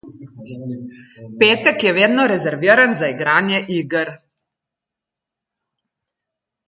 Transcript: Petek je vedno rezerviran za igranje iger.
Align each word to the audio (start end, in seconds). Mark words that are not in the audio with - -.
Petek 1.43 1.85
je 1.87 1.91
vedno 1.97 2.25
rezerviran 2.31 2.97
za 3.01 3.11
igranje 3.17 3.59
iger. 3.75 4.13